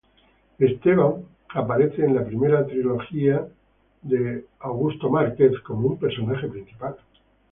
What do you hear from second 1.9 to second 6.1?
en la primera trilogía de Darren Shan como un